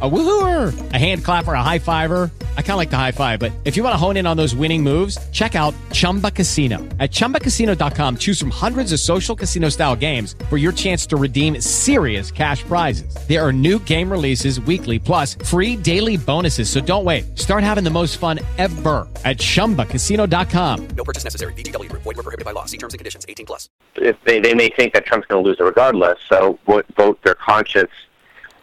A 0.00 0.08
woohooer, 0.08 0.92
a 0.92 0.96
hand 0.96 1.24
clapper, 1.24 1.54
a 1.54 1.62
high 1.62 1.80
fiver. 1.80 2.30
I 2.56 2.62
kind 2.62 2.72
of 2.72 2.76
like 2.76 2.90
the 2.90 2.96
high 2.96 3.10
five, 3.10 3.40
but 3.40 3.50
if 3.64 3.76
you 3.76 3.82
want 3.82 3.94
to 3.94 3.96
hone 3.96 4.16
in 4.16 4.28
on 4.28 4.36
those 4.36 4.54
winning 4.54 4.80
moves, 4.80 5.18
check 5.30 5.56
out 5.56 5.74
Chumba 5.90 6.30
Casino. 6.30 6.78
At 7.00 7.10
ChumbaCasino.com, 7.10 8.18
choose 8.18 8.38
from 8.38 8.50
hundreds 8.50 8.92
of 8.92 9.00
social 9.00 9.34
casino 9.34 9.70
style 9.70 9.96
games 9.96 10.36
for 10.48 10.56
your 10.56 10.70
chance 10.70 11.04
to 11.06 11.16
redeem 11.16 11.60
serious 11.60 12.30
cash 12.30 12.62
prizes. 12.62 13.12
There 13.26 13.44
are 13.44 13.52
new 13.52 13.80
game 13.80 14.08
releases 14.08 14.60
weekly, 14.60 15.00
plus 15.00 15.34
free 15.34 15.74
daily 15.74 16.16
bonuses. 16.16 16.70
So 16.70 16.80
don't 16.80 17.04
wait. 17.04 17.36
Start 17.36 17.64
having 17.64 17.82
the 17.82 17.90
most 17.90 18.18
fun 18.18 18.38
ever 18.56 19.08
at 19.24 19.38
ChumbaCasino.com. 19.38 20.88
No 20.96 21.02
purchase 21.02 21.24
necessary. 21.24 21.52
VGW 21.54 21.90
Group. 21.90 22.02
Void 22.02 22.18
were 22.18 22.22
prohibited 22.22 22.44
by 22.44 22.52
law. 22.52 22.66
See 22.66 22.78
terms 22.78 22.94
and 22.94 23.00
conditions. 23.00 23.26
18 23.28 23.46
plus. 23.46 23.68
if 23.96 24.16
they, 24.22 24.38
they 24.38 24.54
may 24.54 24.68
think 24.68 24.92
that 24.94 25.06
Trump's 25.06 25.26
going 25.26 25.42
to 25.42 25.48
lose 25.48 25.58
it 25.58 25.64
regardless, 25.64 26.20
so 26.28 26.56
vote, 26.66 26.86
vote 26.96 27.20
their 27.24 27.34
conscience. 27.34 27.90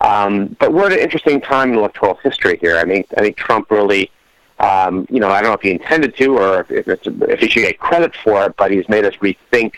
Um, 0.02 0.55
but 0.59 0.73
we're 0.73 0.88
at 0.88 0.94
an 0.94 0.99
interesting 0.99 1.41
time 1.41 1.72
in 1.72 1.80
electoral 1.80 2.16
history 2.16 2.58
here. 2.59 2.77
I 2.77 2.84
mean, 2.84 3.05
I 3.17 3.22
think 3.22 3.38
Trump 3.38 3.72
really, 3.72 4.12
um, 4.59 5.08
you 5.09 5.20
know, 5.20 5.30
I 5.30 5.41
don't 5.41 5.52
know 5.52 5.55
if 5.55 5.62
he 5.62 5.71
intended 5.71 6.16
to 6.18 6.38
or 6.38 6.66
if, 6.70 6.88
it's, 6.88 7.08
if 7.08 7.40
he 7.40 7.49
should 7.49 7.62
get 7.62 7.80
credit 7.80 8.16
for 8.16 8.45
it, 8.45 8.55
but 8.58 8.71
he's 8.71 8.88
made 8.90 9.05
us 9.05 9.16
rethink 9.16 9.76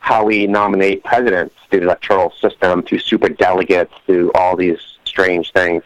how 0.00 0.24
we 0.24 0.46
nominate 0.46 1.04
presidents 1.04 1.54
through 1.70 1.80
the 1.80 1.86
electoral 1.86 2.32
system, 2.40 2.82
through 2.82 2.98
super 2.98 3.28
delegates, 3.28 3.94
through 4.04 4.32
all 4.34 4.56
these 4.56 4.80
strange 5.04 5.52
things. 5.52 5.84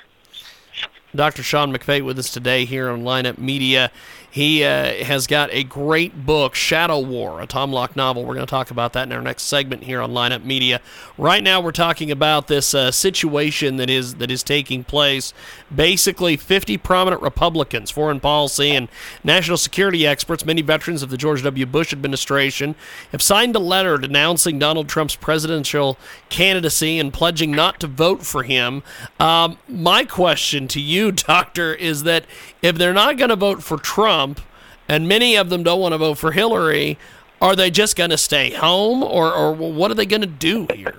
Dr. 1.14 1.42
Sean 1.42 1.72
McFate 1.72 2.04
with 2.04 2.18
us 2.18 2.30
today 2.30 2.64
here 2.64 2.90
on 2.90 3.02
Lineup 3.02 3.38
Media. 3.38 3.90
He 4.36 4.64
uh, 4.64 5.02
has 5.04 5.26
got 5.26 5.48
a 5.50 5.64
great 5.64 6.26
book, 6.26 6.54
Shadow 6.54 6.98
War, 7.00 7.40
a 7.40 7.46
Tom 7.46 7.72
Locke 7.72 7.96
novel. 7.96 8.22
We're 8.22 8.34
going 8.34 8.46
to 8.46 8.50
talk 8.50 8.70
about 8.70 8.92
that 8.92 9.04
in 9.04 9.12
our 9.12 9.22
next 9.22 9.44
segment 9.44 9.84
here 9.84 10.02
on 10.02 10.10
Lineup 10.10 10.44
Media. 10.44 10.82
Right 11.16 11.42
now, 11.42 11.62
we're 11.62 11.72
talking 11.72 12.10
about 12.10 12.46
this 12.46 12.74
uh, 12.74 12.90
situation 12.90 13.76
that 13.76 13.88
is 13.88 14.16
that 14.16 14.30
is 14.30 14.42
taking 14.42 14.84
place. 14.84 15.32
Basically, 15.74 16.36
50 16.36 16.76
prominent 16.76 17.22
Republicans, 17.22 17.90
foreign 17.90 18.20
policy, 18.20 18.72
and 18.72 18.88
national 19.24 19.56
security 19.56 20.06
experts, 20.06 20.44
many 20.44 20.60
veterans 20.60 21.02
of 21.02 21.08
the 21.08 21.16
George 21.16 21.42
W. 21.42 21.64
Bush 21.64 21.94
administration, 21.94 22.74
have 23.12 23.22
signed 23.22 23.56
a 23.56 23.60
letter 23.60 23.96
denouncing 23.96 24.58
Donald 24.58 24.86
Trump's 24.86 25.16
presidential 25.16 25.96
candidacy 26.28 26.98
and 26.98 27.10
pledging 27.10 27.52
not 27.52 27.80
to 27.80 27.86
vote 27.86 28.20
for 28.20 28.42
him. 28.42 28.82
Um, 29.18 29.56
my 29.66 30.04
question 30.04 30.68
to 30.68 30.80
you, 30.80 30.95
Doctor, 31.12 31.74
is 31.74 32.02
that 32.04 32.24
if 32.62 32.76
they're 32.76 32.92
not 32.94 33.16
going 33.16 33.30
to 33.30 33.36
vote 33.36 33.62
for 33.62 33.76
Trump, 33.78 34.40
and 34.88 35.08
many 35.08 35.36
of 35.36 35.50
them 35.50 35.62
don't 35.62 35.80
want 35.80 35.92
to 35.92 35.98
vote 35.98 36.18
for 36.18 36.32
Hillary, 36.32 36.98
are 37.40 37.56
they 37.56 37.70
just 37.70 37.96
going 37.96 38.10
to 38.10 38.18
stay 38.18 38.50
home, 38.50 39.02
or, 39.02 39.32
or 39.32 39.52
what 39.52 39.90
are 39.90 39.94
they 39.94 40.06
going 40.06 40.22
to 40.22 40.26
do 40.26 40.66
here? 40.72 40.94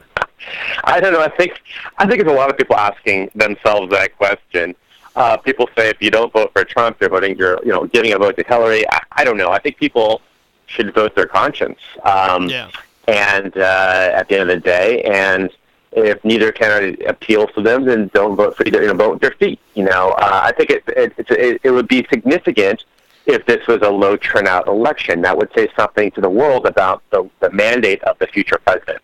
I 0.84 1.00
don't 1.00 1.14
know. 1.14 1.22
I 1.22 1.30
think 1.30 1.59
I 1.98 2.08
think 2.08 2.22
it's 2.22 2.30
a 2.30 2.34
lot 2.34 2.50
of 2.50 2.58
people 2.58 2.75
asking 2.75 3.31
themselves 3.36 3.92
that 3.92 4.16
question. 4.18 4.75
Uh, 5.16 5.36
people 5.36 5.68
say 5.75 5.90
if 5.90 6.02
you 6.02 6.12
don't 6.12 6.31
vote 6.31 6.52
for 6.53 6.64
Trump, 6.64 6.98
you're 7.02 7.09
voting, 7.09 7.38
you're 7.38 7.59
you 7.64 7.72
know 7.72 7.88
giving 7.88 8.14
a 8.14 8.18
vote 8.18 8.38
to 8.38 8.44
Hillary. 8.44 8.88
I, 8.90 9.00
I 9.14 9.23
don't 9.23 9.38
know. 9.38 9.52
I 9.52 9.59
think 9.59 9.78
people 9.78 10.22
should 10.68 10.94
vote 10.94 11.16
their 11.16 11.25
conscience. 11.25 11.80
Um, 12.03 12.50
Yeah. 12.50 12.70
And 13.08 13.58
uh, 13.58 14.12
at 14.14 14.28
the 14.28 14.38
end 14.38 14.50
of 14.50 14.58
the 14.58 14.62
day, 14.62 15.02
and 15.03 15.50
if 15.98 16.23
neither 16.23 16.52
candidate 16.52 17.08
appeals 17.08 17.50
to 17.56 17.62
them, 17.62 17.86
then 17.86 18.09
don't 18.14 18.36
vote 18.36 18.56
for 18.56 18.66
either. 18.66 18.81
You 18.81 18.88
know, 18.88 18.94
vote 18.94 19.12
with 19.14 19.22
their 19.22 19.31
feet. 19.31 19.59
You 19.73 19.86
know, 19.86 20.12
uh, 20.12 20.42
I 20.44 20.52
think 20.53 20.70
it 20.70 20.84
it, 20.88 21.14
it 21.30 21.62
it 21.64 21.72
would 21.72 21.88
be 21.88 22.06
significant 22.09 22.86
if 23.26 23.45
this 23.45 23.66
was 23.67 23.81
a 23.81 23.90
low 23.90 24.18
turnout 24.18 24.68
election. 24.68 25.22
That 25.22 25.38
would 25.38 25.52
say 25.53 25.68
something 25.75 26.12
to 26.12 26.22
the 26.22 26.30
world 26.30 26.66
about 26.66 27.03
the, 27.09 27.30
the 27.40 27.52
mandate 27.52 28.02
of 28.03 28.18
the 28.20 28.28
future 28.28 28.58
president. 28.58 29.02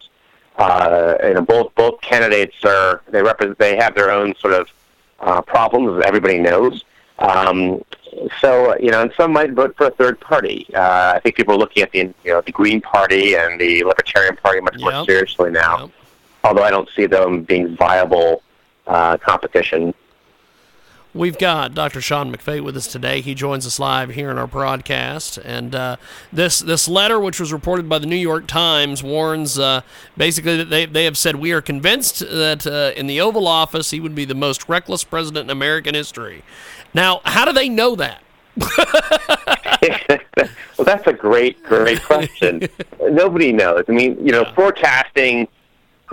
Uh, 0.58 1.16
you 1.24 1.34
know, 1.34 1.42
both 1.42 1.74
both 1.76 2.00
candidates 2.02 2.64
are 2.64 3.02
they 3.10 3.22
represent 3.22 3.58
they 3.58 3.76
have 3.76 3.96
their 3.96 4.12
own 4.12 4.36
sort 4.36 4.54
of 4.54 4.70
uh, 5.20 5.42
problems, 5.42 5.98
as 5.98 6.06
everybody 6.06 6.40
knows. 6.40 6.84
Um, 7.20 7.84
so 8.40 8.78
you 8.78 8.92
know, 8.92 9.02
and 9.02 9.14
some 9.18 9.34
might 9.34 9.52
vote 9.52 9.76
for 9.76 9.88
a 9.88 9.92
third 9.92 10.20
party. 10.20 10.68
Uh, 10.74 11.14
I 11.16 11.20
think 11.20 11.36
people 11.36 11.56
are 11.56 11.58
looking 11.58 11.84
at 11.84 11.92
the 11.92 12.00
you 12.00 12.14
know 12.26 12.42
the 12.42 12.52
Green 12.52 12.82
Party 12.82 13.36
and 13.36 13.60
the 13.60 13.84
Libertarian 13.84 14.36
Party 14.38 14.62
much 14.62 14.80
more 14.80 15.06
seriously 15.06 15.52
now. 15.52 15.80
Yep. 15.80 15.92
Although 16.44 16.64
I 16.64 16.72
don't 16.72 16.90
see 16.96 17.06
them 17.06 17.44
being 17.44 17.76
viable 17.76 18.44
uh, 18.88 19.18
competition. 19.18 19.94
We've 21.16 21.38
got 21.38 21.76
Dr. 21.76 22.02
Sean 22.02 22.36
McFate 22.36 22.64
with 22.64 22.76
us 22.76 22.88
today. 22.88 23.22
He 23.22 23.36
joins 23.36 23.68
us 23.68 23.78
live 23.78 24.10
here 24.10 24.32
in 24.32 24.40
our 24.40 24.48
broadcast, 24.48 25.38
and 25.38 25.76
uh, 25.76 25.98
this 26.32 26.60
this 26.60 26.88
letter, 26.88 27.20
which 27.20 27.40
was 27.40 27.54
reported 27.54 27.88
by 27.88 28.00
the 28.00 28.08
New 28.08 28.16
York 28.16 28.48
Times, 28.48 29.04
warns 29.04 29.60
uh, 29.60 29.82
basically 30.18 30.58
that 30.58 30.72
they 30.72 30.88
they 30.88 31.06
have 31.06 31.16
said 31.16 31.36
we 31.36 31.52
are 31.52 31.62
convinced 31.62 32.20
that 32.22 32.66
uh, 32.66 33.00
in 33.00 33.06
the 33.06 33.22
Oval 33.22 33.48
Office 33.48 33.92
he 33.92 34.00
would 34.00 34.16
be 34.16 34.26
the 34.26 34.34
most 34.34 34.68
reckless 34.68 35.04
president 35.04 35.46
in 35.46 35.50
American 35.52 35.94
history. 35.94 36.44
Now, 36.96 37.22
how 37.26 37.46
do 37.46 37.54
they 37.54 37.70
know 37.70 37.96
that? 37.96 38.24
well, 40.78 40.86
that's 40.86 41.06
a 41.06 41.14
great, 41.14 41.62
great 41.62 42.02
question. 42.02 42.68
Nobody 43.02 43.52
knows. 43.52 43.84
I 43.88 43.92
mean, 43.92 44.18
you 44.26 44.32
know, 44.32 44.46
forecasting. 44.56 45.48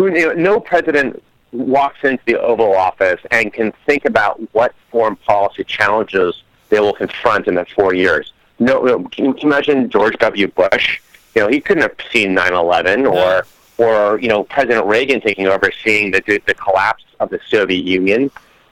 Who 0.00 0.06
you 0.06 0.28
know, 0.28 0.33
no 0.33 0.61
president 0.61 1.22
walks 1.53 1.99
into 2.05 2.25
the 2.25 2.41
Oval 2.41 2.75
Office 2.75 3.21
and 3.31 3.53
can 3.53 3.71
think 3.84 4.06
about 4.06 4.41
what 4.55 4.75
foreign 4.91 5.16
policy 5.16 5.62
challenges 5.62 6.43
they 6.71 6.81
will 6.81 6.94
confront 6.94 7.47
in 7.47 7.56
the 7.56 7.66
four 7.66 7.93
years. 7.93 8.33
No, 8.59 8.81
no 8.83 9.05
can 9.09 9.27
you 9.27 9.34
imagine 9.43 9.91
George 9.91 10.16
W. 10.16 10.49
Bush? 10.49 11.03
You 11.34 11.43
know, 11.43 11.49
he 11.49 11.60
couldn't 11.60 11.83
have 11.83 11.97
seen 12.10 12.34
9/11 12.34 13.12
or 13.12 13.44
or 13.77 14.19
you 14.21 14.28
know 14.28 14.44
President 14.44 14.87
Reagan 14.87 15.21
taking 15.21 15.47
over, 15.49 15.71
seeing 15.84 16.12
the 16.12 16.22
the 16.47 16.55
collapse 16.55 17.05
of 17.21 17.28
the 17.28 17.39
Soviet 17.50 17.84
Union. 17.84 18.31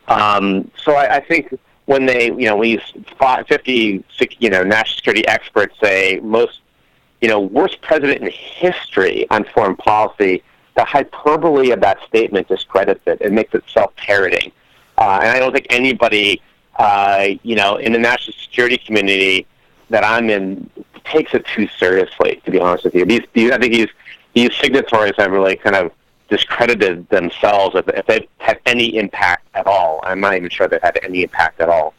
Um, 0.08 0.70
so 0.82 0.94
I, 0.94 1.16
I 1.16 1.20
think 1.20 1.52
when 1.84 2.06
they, 2.06 2.28
you 2.28 2.46
know, 2.46 2.62
these 2.62 2.80
fi- 3.18 3.42
50, 3.42 4.02
six- 4.16 4.36
you 4.38 4.48
know, 4.48 4.62
national 4.62 4.96
security 4.96 5.28
experts 5.28 5.78
say 5.78 6.20
most, 6.22 6.60
you 7.20 7.28
know, 7.28 7.38
worst 7.38 7.82
president 7.82 8.22
in 8.22 8.30
history 8.30 9.26
on 9.30 9.44
foreign 9.44 9.76
policy, 9.76 10.42
the 10.78 10.84
hyperbole 10.84 11.72
of 11.72 11.80
that 11.80 11.98
statement 12.06 12.46
discredits 12.46 13.00
it. 13.06 13.20
It 13.20 13.32
makes 13.32 13.52
it 13.52 13.64
self-parroting. 13.66 14.52
Uh, 14.96 15.18
and 15.20 15.30
I 15.30 15.40
don't 15.40 15.52
think 15.52 15.66
anybody, 15.70 16.40
uh, 16.78 17.30
you 17.42 17.56
know, 17.56 17.78
in 17.78 17.90
the 17.92 17.98
national 17.98 18.36
security 18.40 18.78
community 18.78 19.44
that 19.90 20.04
I'm 20.04 20.30
in 20.30 20.70
takes 21.04 21.34
it 21.34 21.44
too 21.46 21.66
seriously, 21.80 22.40
to 22.44 22.50
be 22.52 22.60
honest 22.60 22.84
with 22.84 22.94
you. 22.94 23.04
These, 23.04 23.22
these 23.32 23.50
I 23.50 23.58
think 23.58 23.72
these, 23.72 23.88
these 24.34 24.54
signatories 24.54 25.14
have 25.18 25.32
really 25.32 25.56
kind 25.56 25.74
of 25.74 25.90
discredited 26.28 27.08
themselves 27.08 27.74
if, 27.74 27.88
if 27.88 28.06
they've 28.06 28.28
had 28.38 28.60
any 28.64 28.98
impact 28.98 29.48
at 29.54 29.66
all. 29.66 29.98
I'm 30.04 30.20
not 30.20 30.36
even 30.36 30.48
sure 30.48 30.68
they've 30.68 30.80
had 30.80 31.00
any 31.02 31.24
impact 31.24 31.60
at 31.60 31.68
all. 31.68 31.92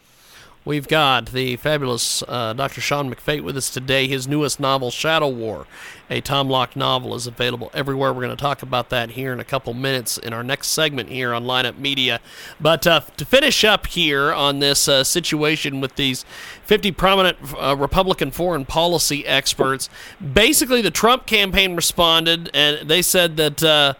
We've 0.65 0.89
got 0.89 1.27
the 1.27 1.55
fabulous 1.55 2.21
uh, 2.27 2.51
Dr. 2.51 2.81
Sean 2.81 3.09
McFate 3.09 3.43
with 3.43 3.55
us 3.55 3.69
today. 3.69 4.07
His 4.07 4.27
newest 4.27 4.59
novel, 4.59 4.91
Shadow 4.91 5.29
War, 5.29 5.67
a 6.09 6.19
Tom 6.19 6.49
Locke 6.49 6.75
novel, 6.75 7.15
is 7.15 7.25
available 7.25 7.71
everywhere. 7.73 8.11
We're 8.11 8.23
going 8.23 8.35
to 8.35 8.41
talk 8.41 8.61
about 8.61 8.89
that 8.89 9.11
here 9.11 9.31
in 9.31 9.39
a 9.39 9.45
couple 9.45 9.73
minutes 9.73 10.17
in 10.17 10.33
our 10.33 10.43
next 10.43 10.67
segment 10.67 11.07
here 11.07 11.33
on 11.33 11.45
Lineup 11.45 11.77
Media. 11.77 12.19
But 12.59 12.85
uh, 12.85 12.99
to 13.15 13.23
finish 13.23 13.63
up 13.63 13.87
here 13.87 14.33
on 14.33 14.59
this 14.59 14.89
uh, 14.89 15.05
situation 15.05 15.79
with 15.79 15.95
these 15.95 16.25
50 16.65 16.91
prominent 16.91 17.37
uh, 17.57 17.77
Republican 17.77 18.29
foreign 18.29 18.65
policy 18.65 19.25
experts, 19.25 19.89
basically 20.33 20.81
the 20.81 20.91
Trump 20.91 21.25
campaign 21.25 21.73
responded 21.73 22.51
and 22.53 22.89
they 22.89 23.01
said 23.01 23.37
that 23.37 23.63
uh, 23.63 23.93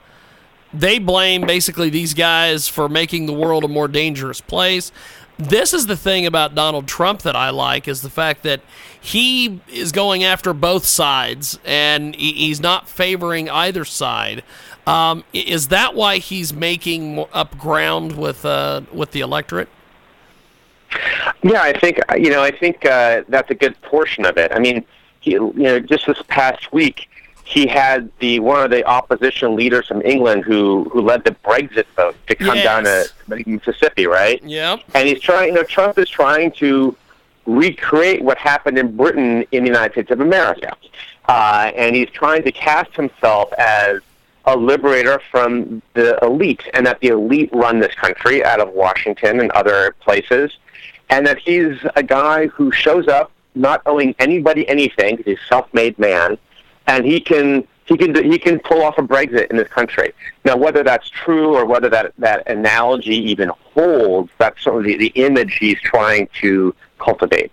they 0.73 0.99
blame 0.99 1.41
basically 1.41 1.89
these 1.89 2.13
guys 2.13 2.67
for 2.67 2.89
making 2.89 3.27
the 3.27 3.33
world 3.33 3.63
a 3.63 3.67
more 3.69 3.87
dangerous 3.87 4.41
place. 4.41 4.91
This 5.39 5.73
is 5.73 5.87
the 5.87 5.95
thing 5.95 6.25
about 6.25 6.53
Donald 6.53 6.85
Trump 6.85 7.21
that 7.21 7.33
I 7.33 7.49
like 7.49 7.87
is 7.87 8.01
the 8.01 8.09
fact 8.09 8.43
that 8.43 8.59
he 8.99 9.61
is 9.69 9.93
going 9.93 10.21
after 10.21 10.53
both 10.53 10.83
sides 10.83 11.57
and 11.63 12.13
he's 12.13 12.59
not 12.59 12.89
favoring 12.89 13.49
either 13.49 13.85
side. 13.85 14.43
Um, 14.85 15.23
is 15.31 15.69
that 15.69 15.95
why 15.95 16.17
he's 16.17 16.53
making 16.53 17.25
up 17.31 17.57
ground 17.57 18.17
with 18.17 18.43
uh, 18.43 18.81
with 18.91 19.11
the 19.11 19.21
electorate? 19.21 19.69
Yeah, 21.41 21.61
I 21.61 21.71
think 21.79 21.99
you 22.17 22.31
know. 22.31 22.43
I 22.43 22.51
think 22.51 22.85
uh, 22.85 23.23
that's 23.29 23.49
a 23.49 23.55
good 23.55 23.79
portion 23.81 24.25
of 24.25 24.37
it. 24.37 24.51
I 24.51 24.59
mean, 24.59 24.83
he, 25.21 25.31
you 25.31 25.53
know, 25.53 25.79
just 25.79 26.05
this 26.05 26.21
past 26.27 26.73
week, 26.73 27.07
he 27.49 27.65
had 27.65 28.11
the 28.19 28.39
one 28.39 28.63
of 28.63 28.69
the 28.69 28.85
opposition 28.85 29.55
leaders 29.55 29.87
from 29.87 30.03
England 30.03 30.45
who 30.45 30.87
who 30.91 31.01
led 31.01 31.23
the 31.23 31.31
Brexit 31.31 31.85
vote 31.95 32.15
to 32.27 32.35
come 32.35 32.57
down 32.59 32.83
to 32.83 33.07
Mississippi, 33.27 34.05
right? 34.05 34.41
Yep. 34.43 34.81
And 34.93 35.07
he's 35.07 35.19
trying. 35.19 35.49
You 35.49 35.55
know, 35.55 35.63
Trump 35.63 35.97
is 35.97 36.07
trying 36.07 36.51
to 36.63 36.95
recreate 37.47 38.21
what 38.21 38.37
happened 38.37 38.77
in 38.77 38.95
Britain 38.95 39.47
in 39.51 39.63
the 39.63 39.69
United 39.69 39.93
States 39.93 40.11
of 40.11 40.21
America, 40.21 40.75
uh, 41.27 41.71
and 41.75 41.95
he's 41.95 42.11
trying 42.11 42.43
to 42.43 42.51
cast 42.51 42.93
himself 42.95 43.51
as 43.53 44.01
a 44.45 44.55
liberator 44.55 45.19
from 45.31 45.81
the 45.95 46.23
elite, 46.23 46.61
and 46.75 46.85
that 46.85 46.99
the 46.99 47.07
elite 47.07 47.49
run 47.51 47.79
this 47.79 47.95
country 47.95 48.45
out 48.45 48.59
of 48.59 48.69
Washington 48.73 49.39
and 49.39 49.49
other 49.53 49.95
places, 50.01 50.57
and 51.09 51.25
that 51.25 51.39
he's 51.39 51.77
a 51.95 52.03
guy 52.03 52.45
who 52.45 52.71
shows 52.71 53.07
up 53.07 53.31
not 53.55 53.81
owing 53.87 54.13
anybody 54.19 54.69
anything 54.69 55.15
because 55.15 55.31
he's 55.31 55.39
a 55.45 55.47
self-made 55.47 55.97
man, 55.97 56.37
and 56.89 57.05
he 57.05 57.21
can 57.21 57.65
he 57.85 57.95
can 57.95 58.31
he 58.31 58.37
can 58.37 58.59
pull 58.59 58.83
off 58.83 58.97
a 58.97 59.01
Brexit 59.01 59.47
in 59.51 59.57
this 59.57 59.67
country. 59.69 60.13
Now, 60.43 60.57
whether 60.57 60.83
that's 60.83 61.09
true 61.09 61.55
or 61.55 61.65
whether 61.65 61.87
that 61.89 62.13
that 62.17 62.47
analogy 62.49 63.15
even 63.15 63.49
holds, 63.73 64.31
that's 64.37 64.61
sort 64.61 64.79
of 64.79 64.83
the, 64.85 64.97
the 64.97 65.11
image 65.15 65.57
he's 65.59 65.79
trying 65.81 66.27
to 66.41 66.75
cultivate. 66.97 67.51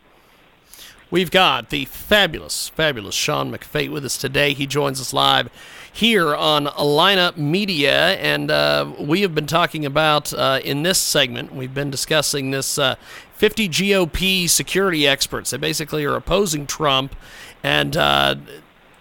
We've 1.08 1.30
got 1.30 1.70
the 1.70 1.84
fabulous, 1.84 2.68
fabulous 2.70 3.14
Sean 3.14 3.52
McFate 3.52 3.90
with 3.92 4.04
us 4.04 4.18
today. 4.18 4.54
He 4.54 4.66
joins 4.66 5.00
us 5.00 5.12
live 5.12 5.50
here 5.92 6.34
on 6.34 6.66
Lineup 6.66 7.36
Media, 7.36 8.16
and 8.16 8.50
uh, 8.50 8.92
we 8.98 9.22
have 9.22 9.32
been 9.32 9.46
talking 9.46 9.86
about 9.86 10.34
uh, 10.34 10.60
in 10.64 10.82
this 10.82 10.98
segment. 10.98 11.54
We've 11.54 11.72
been 11.72 11.90
discussing 11.90 12.50
this 12.50 12.76
uh, 12.76 12.96
50 13.34 13.68
GOP 13.68 14.50
security 14.50 15.06
experts. 15.06 15.50
They 15.50 15.58
basically 15.58 16.04
are 16.04 16.16
opposing 16.16 16.66
Trump, 16.66 17.14
and 17.62 17.96
uh, 17.96 18.34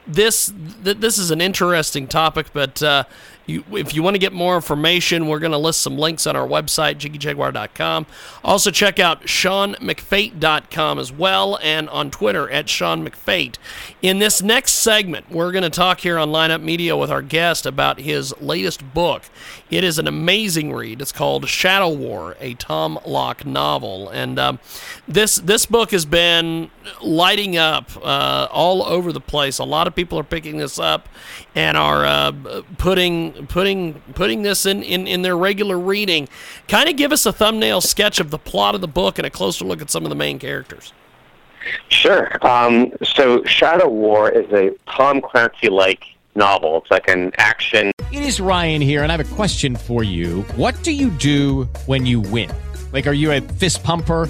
this 0.07 0.51
th- 0.83 0.97
this 0.97 1.17
is 1.17 1.31
an 1.31 1.41
interesting 1.41 2.07
topic, 2.07 2.47
but 2.53 2.81
uh, 2.83 3.03
you, 3.45 3.63
if 3.71 3.94
you 3.94 4.01
want 4.01 4.15
to 4.15 4.19
get 4.19 4.33
more 4.33 4.56
information, 4.56 5.27
we're 5.27 5.39
going 5.39 5.51
to 5.51 5.57
list 5.57 5.81
some 5.81 5.97
links 5.97 6.25
on 6.25 6.36
our 6.36 6.47
website, 6.47 6.95
jiggyjaguar.com. 6.95 8.07
Also, 8.44 8.71
check 8.71 9.00
out 9.00 9.24
SeanMcFate.com 9.24 11.00
as 11.00 11.12
well, 11.12 11.59
and 11.62 11.89
on 11.89 12.09
Twitter 12.12 12.50
at 12.50 12.69
Sean 12.69 13.07
McFate. 13.07 13.57
In 14.01 14.19
this 14.19 14.42
next 14.42 14.74
segment, 14.74 15.30
we're 15.30 15.51
going 15.51 15.63
to 15.63 15.69
talk 15.69 16.00
here 16.00 16.18
on 16.18 16.30
Lineup 16.30 16.62
Media 16.62 16.97
with 16.97 17.12
our 17.12 17.21
guest 17.21 17.65
about 17.65 18.00
his 18.00 18.33
latest 18.42 18.94
book. 18.94 19.24
It 19.69 19.83
is 19.83 20.00
an 20.00 20.07
amazing 20.07 20.74
read. 20.74 21.01
It's 21.01 21.12
called 21.12 21.48
Shadow 21.48 21.89
War, 21.89 22.36
a 22.39 22.53
Tom 22.56 23.00
Locke 23.06 23.45
novel, 23.45 24.09
and 24.09 24.38
um, 24.38 24.59
this 25.07 25.36
this 25.38 25.65
book 25.65 25.91
has 25.91 26.06
been 26.06 26.69
lighting 27.01 27.57
up 27.57 27.89
uh, 28.03 28.48
all 28.51 28.83
over 28.83 29.12
the 29.12 29.19
place. 29.19 29.59
A 29.59 29.63
lot 29.63 29.88
of 29.88 29.95
people 29.95 30.19
are 30.19 30.24
picking 30.24 30.57
this 30.57 30.77
up 30.77 31.09
and 31.56 31.77
are 31.77 32.06
uh, 32.06 32.62
putting 32.77 33.34
putting 33.47 33.93
putting 34.13 34.41
this 34.43 34.65
in, 34.65 34.83
in, 34.83 35.07
in 35.07 35.21
their 35.21 35.37
regular 35.37 35.77
reading. 35.77 36.27
Kind 36.67 36.89
of 36.89 36.95
give 36.95 37.11
us 37.11 37.25
a 37.25 37.33
thumbnail 37.33 37.81
sketch 37.81 38.19
of 38.19 38.31
the 38.31 38.39
plot 38.39 38.75
of 38.75 38.81
the 38.81 38.87
book 38.87 39.17
and 39.17 39.25
a 39.25 39.29
closer 39.29 39.65
look 39.65 39.81
at 39.81 39.89
some 39.89 40.03
of 40.03 40.09
the 40.09 40.15
main 40.15 40.39
characters. 40.39 40.93
Sure. 41.89 42.37
Um, 42.45 42.91
so 43.03 43.43
Shadow 43.45 43.89
War 43.89 44.29
is 44.29 44.51
a 44.51 44.71
Tom 44.87 45.19
Clancy-like 45.19 46.03
novel. 46.35 46.77
It's 46.77 46.91
like 46.91 47.07
an 47.07 47.31
action. 47.37 47.91
It 48.11 48.21
is 48.21 48.39
Ryan 48.39 48.81
here, 48.81 49.01
and 49.01 49.11
I 49.11 49.17
have 49.17 49.31
a 49.31 49.35
question 49.35 49.75
for 49.75 50.03
you. 50.03 50.43
What 50.55 50.81
do 50.83 50.91
you 50.91 51.09
do 51.11 51.63
when 51.88 52.05
you 52.05 52.21
win? 52.21 52.51
Like, 52.93 53.07
are 53.07 53.13
you 53.13 53.31
a 53.31 53.41
fist 53.41 53.83
pumper? 53.83 54.29